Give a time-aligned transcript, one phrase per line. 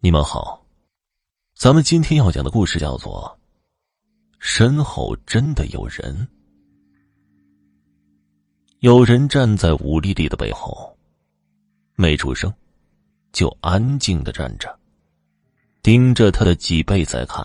[0.00, 0.64] 你们好，
[1.56, 3.36] 咱们今天要讲的故事叫做
[4.38, 6.16] 《身后真的有人》。
[8.78, 10.96] 有人站在武丽丽的背后，
[11.96, 12.54] 没出声，
[13.32, 14.78] 就安静的站着，
[15.82, 17.44] 盯着她的脊背在看。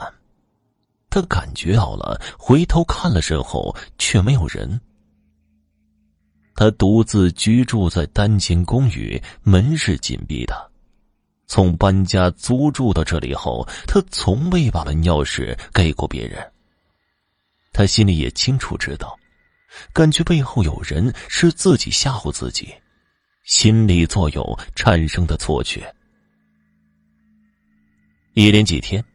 [1.10, 4.80] 他感觉到了，回头看了身后，却没有人。
[6.54, 10.73] 他独自居住在单间公寓，门是紧闭的。
[11.54, 16.44] 从搬家租住到这里后，他从未把门钥匙给过别人。
[17.72, 19.16] 他心里也清楚知道，
[19.94, 22.74] 感觉背后有人是自己吓唬自己，
[23.44, 25.94] 心理作用产生的错觉。
[28.34, 29.06] 一连几天，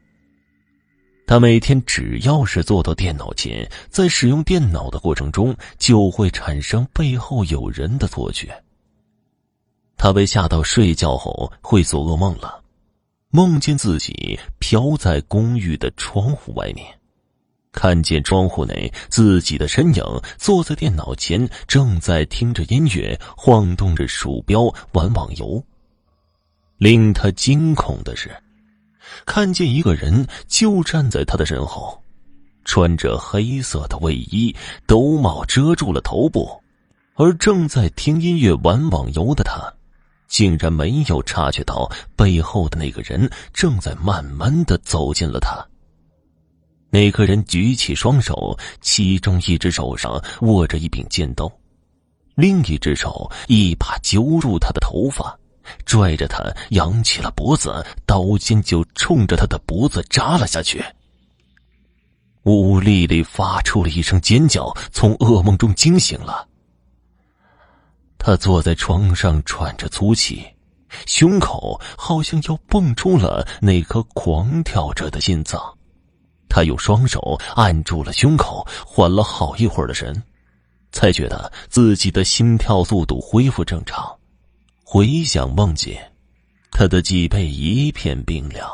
[1.27, 8.62] 他每天只要是坐到电脑前，在使用电脑的过程中，就会产生背后有人的错觉。
[9.98, 12.62] 他被吓到，睡觉后会做噩梦了，
[13.30, 16.86] 梦见自己飘在公寓的窗户外面，
[17.73, 20.05] 看见窗户内自己的身影
[20.39, 25.62] 坐在电脑前，正在听着音乐，晃动着鼠标玩网游。
[26.78, 28.30] 令他惊恐的是，
[29.27, 32.01] 看见一个人就站在他的身后，
[32.64, 34.55] 穿着黑色的卫衣，
[34.86, 36.48] 兜帽遮住了头部，
[37.17, 39.75] 而正在听音乐玩网游的他。
[40.29, 45.67] 竟然没有察觉到背后的那个人正在慢慢的走进了他。
[46.91, 51.51] 那个人举起双手，其中一只手上握着一柄尖刀，
[52.35, 55.39] 另一只手一把揪住他的头发，
[55.85, 60.83] 拽着他扬起了脖子，刀尖就冲着他的脖子扎了下去。
[62.45, 66.48] 吴丽丽发出了一声尖叫，从噩梦中惊醒了。
[68.19, 70.44] 他坐在床上喘着粗气，
[71.06, 75.62] 胸口好像要蹦出了那颗狂跳着的心脏。
[76.48, 80.22] 他用双手按住了胸口，缓了好一会儿的神，
[80.92, 84.12] 才觉得自己的心跳速度恢复正常。
[84.83, 85.96] 回想梦境，
[86.70, 88.67] 他的脊背一片冰凉，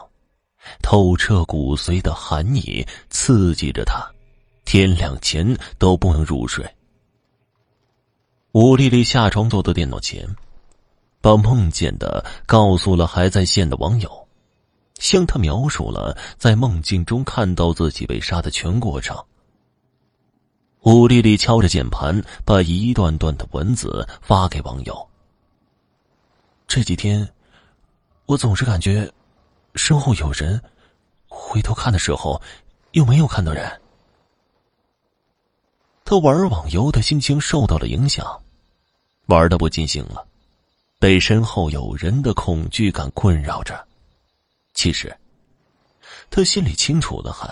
[0.82, 4.00] 透彻骨髓的寒意刺激着他，
[4.64, 6.64] 天亮前都不能入睡。
[8.54, 10.24] 吴丽丽下床坐到电脑前，
[11.20, 14.28] 把梦见的告诉了还在线的网友，
[15.00, 19.20] 向他描述了在梦境中看到自己被杀的全过程。
[20.82, 25.08] 吴丽丽敲着键盘，把一段段的文字发给网友。
[26.68, 27.28] 这几天，
[28.26, 29.12] 我总是感觉
[29.74, 30.62] 身后有人，
[31.26, 32.40] 回头看的时候
[32.92, 33.68] 又没有看到人。
[36.14, 38.24] 他玩网游的心情受到了影响。
[39.26, 40.24] 玩的不尽兴了，
[41.00, 43.84] 被身后有人的恐惧感困扰着。
[44.74, 45.12] 其实，
[46.30, 47.50] 他心里清楚的很，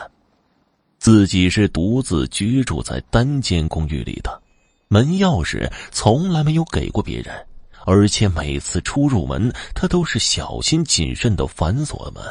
[1.01, 4.41] 自己是独自居住在单间公寓里的，
[4.87, 7.45] 门钥匙从来没有给过别人，
[7.85, 12.23] 而且每次出入门，他都是小心谨慎的反锁门。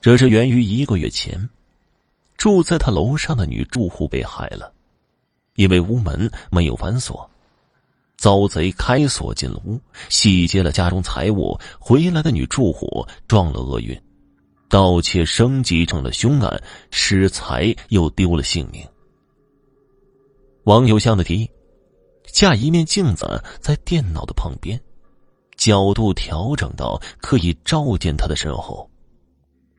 [0.00, 1.50] 这是源于一个月前，
[2.38, 4.72] 住在他楼上的女住户被害了。
[5.56, 7.28] 因为屋门没有反锁，
[8.16, 9.78] 遭贼开锁进了屋，
[10.08, 11.58] 洗劫了家中财物。
[11.80, 14.00] 回来的女住户撞了厄运，
[14.68, 16.62] 盗窃升级成了凶案，
[16.92, 18.86] 失财又丢了性命。
[20.62, 21.50] 王友向的提议：
[22.26, 24.80] 架一面镜子在电脑的旁边，
[25.56, 28.88] 角度调整到可以照见他的身后。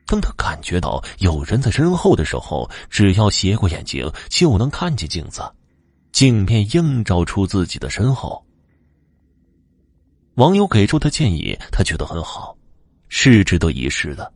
[0.10, 5.44] 当他感觉到有人在身后的时候，只要斜过眼睛就能看见镜子。
[6.12, 8.44] 镜面映照出自己的身后。
[10.34, 12.58] 网友给出的建议，他觉得很好，
[13.08, 14.34] 是值得一试的。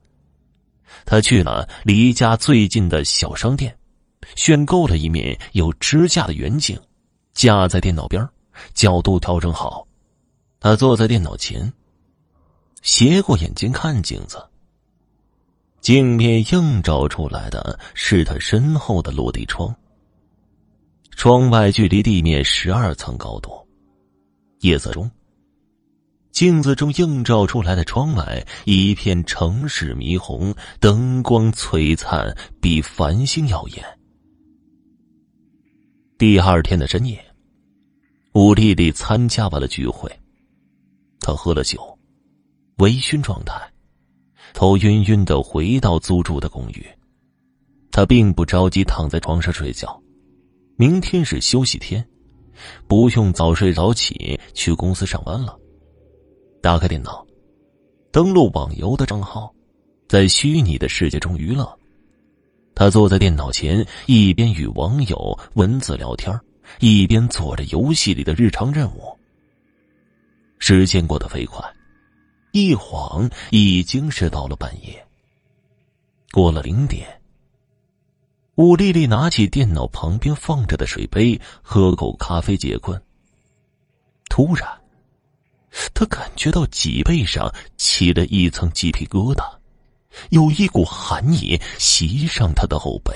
[1.06, 3.76] 他去了离家最近的小商店，
[4.36, 6.80] 选购了一面有支架的圆镜，
[7.34, 8.24] 架在电脑边
[8.76, 9.88] 角度调整好。
[10.60, 11.74] 他坐在电脑前，
[12.84, 14.38] 斜过眼睛看镜子。
[15.84, 19.76] 镜面映照出来的是他身后的落地窗。
[21.12, 23.52] 窗外距离地面十二层高度，
[24.62, 25.12] 夜色中，
[26.32, 33.84] 镜子中映照出来的窗外一片城市霓虹，灯光璀璨，比繁星耀眼。
[36.18, 37.22] 第二天的深夜，
[38.36, 40.10] 武丽丽参加完了聚会，
[41.20, 42.00] 她喝了酒，
[42.78, 43.62] 微醺状态，
[44.54, 46.86] 头晕晕的回到租住的公寓。
[47.92, 50.02] 他并不着急躺在床上睡觉。
[50.76, 52.04] 明天是休息天，
[52.88, 55.56] 不用早睡早起去公司上班了。
[56.62, 57.24] 打开电脑，
[58.12, 59.54] 登录网游的账号，
[60.08, 61.72] 在虚拟的世界中娱乐。
[62.74, 66.36] 他坐在电脑前，一边与网友文字聊天，
[66.80, 69.16] 一边做着游戏里的日常任务。
[70.58, 71.62] 时间过得飞快，
[72.54, 75.04] 一晃已经是到了半夜。
[76.32, 77.20] 过了零点，
[78.56, 83.02] 武丽丽拿起电脑旁边放着的水杯，喝口咖啡解困。
[84.30, 84.70] 突然，
[85.96, 89.44] 她感觉到脊背上起了一层鸡皮疙瘩。
[90.30, 93.12] 有一股寒意袭上他的后背。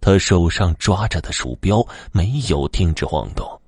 [0.00, 3.59] 他手上抓着的鼠标没有停止晃动，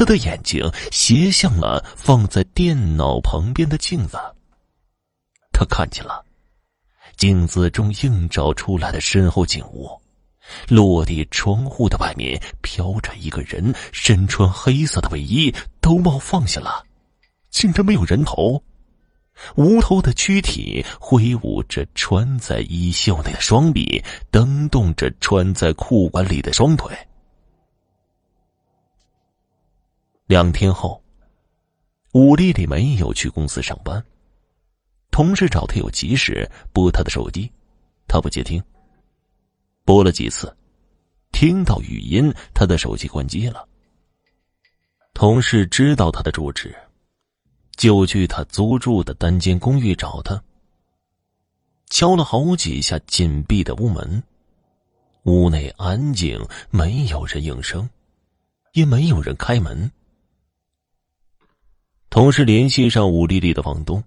[0.00, 1.84] 他的眼睛斜向了。
[1.94, 4.16] 放在电脑旁边的镜子。
[5.52, 6.24] 他看见了。
[7.18, 10.00] 镜子中映照出来的身后景物：
[10.68, 16.82] 落地窗户的外面飘着一个人，身穿黑色的卫衣，兜帽放下了，
[17.50, 18.62] 竟然没有人头。
[19.56, 26.96] 无头的躯体挥舞着穿在衣袖内的双臂，蹬动着穿在裤管里的双腿。
[30.30, 31.02] 两天后，
[32.12, 34.00] 武丽丽没有去公司上班。
[35.10, 37.50] 同事找她有急事，拨她的手机，
[38.06, 38.62] 她不接听。
[39.84, 40.56] 拨了几次，
[41.32, 43.66] 听到语音，她的手机关机了。
[45.14, 46.72] 同事知道她的住址。
[47.72, 50.40] 就去他租住的单间公寓找他。
[51.88, 54.22] 敲了好几下紧闭的屋门，
[55.24, 56.40] 屋内安静，
[56.70, 57.90] 没有人应声，
[58.74, 59.90] 也没有人开门。
[62.10, 64.02] 同事联系上武丽丽的房东，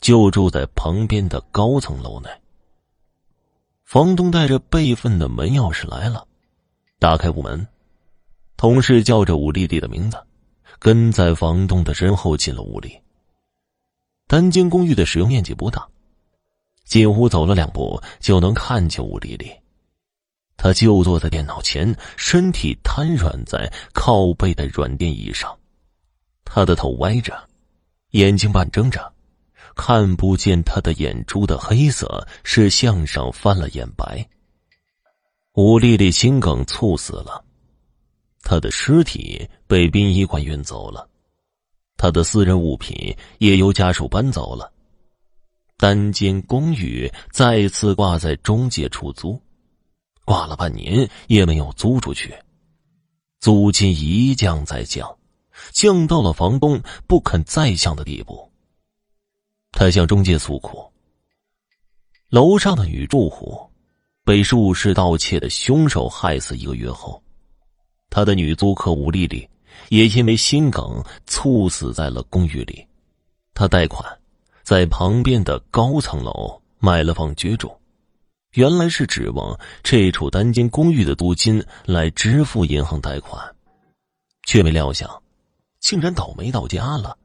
[0.00, 2.28] 就住在旁边的高层楼内。
[3.84, 6.26] 房东带着备份的门钥匙来了，
[6.98, 7.68] 打开屋门，
[8.56, 10.16] 同事叫着武丽丽的名字。
[10.80, 12.96] 跟在房东的身后进了屋里。
[14.28, 15.86] 单间公寓的使用面积不大，
[16.84, 19.50] 进屋走了两步就能看见武丽丽。
[20.56, 25.58] 她就坐在电脑前，身体瘫软在靠背的软垫椅上，
[26.50, 27.38] 他的头歪着，
[28.12, 29.12] 眼睛半睁着，
[29.76, 34.26] 看不见他的眼珠的黑色是向上翻了眼白。
[35.52, 37.44] 吴丽丽心梗猝死了。
[38.42, 41.06] 他的尸体被殡仪馆运走了，
[41.98, 44.72] 他的私人物品也由家属搬走了。
[45.76, 49.38] 单间公寓再次挂在中介出租，
[50.24, 52.34] 挂了半年也没有租出去，
[53.38, 55.17] 租金一降再降，
[55.72, 58.50] 降到了房东不肯再降的地步。
[59.72, 60.90] 他向中介诉苦：
[62.30, 63.70] 楼上的女住户
[64.24, 67.22] 被入室盗窃的凶手害死一个月后。
[68.10, 69.46] 他的女租客吴丽丽
[69.90, 72.84] 也因为心梗猝死在了公寓里。
[73.52, 74.04] 他贷款
[74.62, 77.70] 在旁边的高层楼买了房居住，
[78.52, 83.54] 原来是指望这处单间公寓的租金来支付银行贷款，
[84.46, 85.22] 却没料想，
[85.80, 87.16] 竟然倒霉到家了。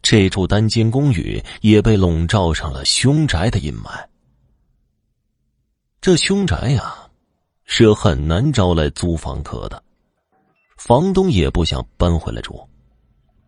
[0.00, 4.04] 这处单间公寓也被笼罩上了凶宅的阴霾。
[6.00, 6.94] 这凶宅呀，
[7.64, 9.82] 是很难招来租房客的。
[10.76, 12.68] 房东也不想搬回来住，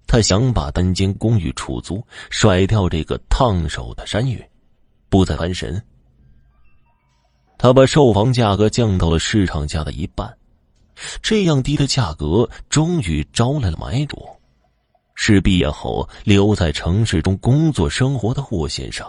[0.07, 4.45] 他想把单间公寓出租，甩掉这个烫手的山芋，
[5.09, 5.81] 不再翻身。
[7.59, 10.33] 他把售房价格降到了市场价的一半，
[11.23, 14.27] 这样低的价格终于招来了买主，
[15.15, 19.07] 是毕业后留在城市中工作生活的霍先生。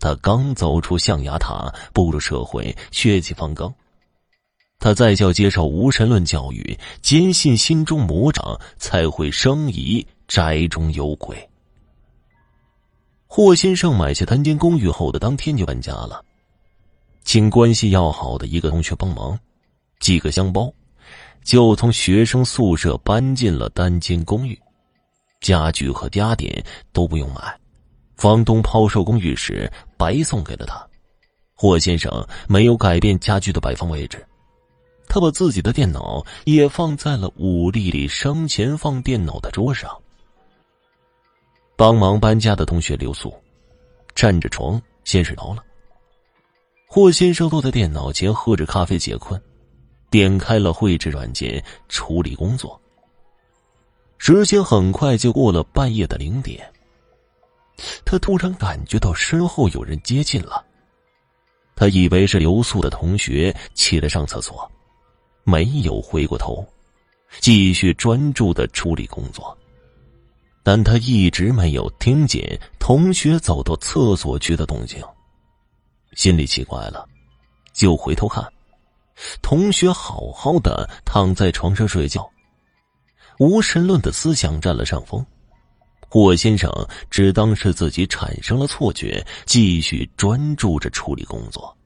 [0.00, 3.72] 他刚走出象牙塔，步入社会，血气方刚。
[4.78, 11.48] 他在校接受无神论教育，坚信心中魔掌才会生疑，宅中有鬼。
[13.26, 16.22] 霍先生买下单间公寓后的当天就搬家了，
[17.24, 19.38] 请关系要好的一个同学帮忙，
[20.04, 20.70] 几个箱包，
[21.42, 24.60] 就从学生宿舍搬进了单间公寓，
[25.40, 27.58] 家具和家电都不用买，
[28.14, 30.86] 房东抛售公寓时白送给了他。
[31.54, 32.12] 霍先生
[32.46, 34.22] 没有改变家具的摆放位置。
[35.08, 39.90] 他把自己的电脑也放在了武丽丽生前放电脑的桌上。
[41.76, 43.34] 帮忙搬家的同学留宿，
[44.14, 45.64] 占着床先睡着了。
[46.86, 49.40] 霍先生坐在电脑前喝着咖啡解困，
[50.14, 52.80] 点开了绘制软件处理工作。
[54.16, 56.72] 时间很快就过了半夜的零点，
[58.04, 60.64] 他突然感觉到身后有人接近了，
[61.74, 64.70] 他以为是留宿的同学起来上厕所。
[65.42, 66.64] 没有回过头，
[67.40, 69.58] 继续专注的处理工作。
[70.62, 75.02] 但他一直没有听见同学走到厕所去的动静，
[76.12, 77.04] 心里奇怪了，
[77.72, 78.48] 就回头看，
[79.42, 82.28] 同学好好的躺在床上睡觉。
[83.38, 85.24] 无神论的思想占了上风，
[86.08, 86.70] 霍先生
[87.10, 91.76] 只当是自己产生了错觉，继续专注着处理工作。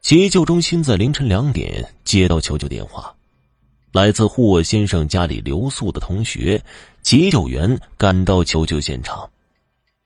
[0.00, 3.14] 急救中心在凌晨两点接到求救电话。
[3.90, 6.62] 来自霍先生家里留宿的同学，
[7.02, 9.28] 急救员赶到求救现场，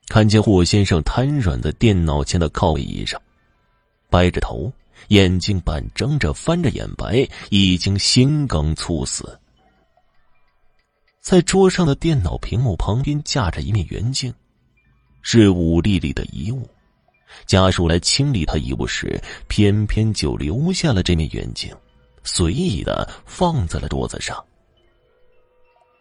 [0.08, 3.20] 看见霍先生瘫软在电脑前的靠椅上，
[4.10, 4.72] 歪着头，
[5.08, 9.38] 眼睛半睁着，翻着眼白，已经心梗猝死。
[11.20, 14.32] 在桌上的电脑屏幕旁边架着一面圆镜，
[15.22, 16.68] 是武丽丽的遗物。
[17.46, 21.74] 家属来清理他遗物时，偏偏就留下了这面圆镜。
[22.24, 24.42] 随意的放在了桌子上。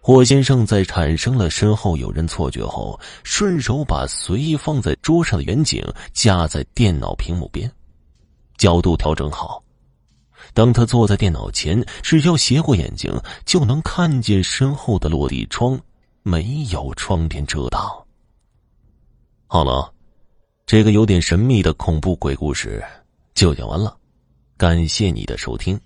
[0.01, 7.71] 霍先生在产生了身后有人错觉后，顺手把随意放在桌上的远景架在电脑屏幕边，
[8.61, 9.63] 角度调整好。
[10.53, 13.11] 当他坐在电脑前，只要斜过眼睛，
[13.43, 15.79] 就能看见身后的落地窗
[16.21, 17.91] 没有窗帘遮挡。
[19.47, 19.91] 好了，
[20.67, 22.83] 这个有点神秘的恐怖鬼故事
[23.33, 23.97] 就讲完了，
[24.57, 25.79] 感谢你的收听。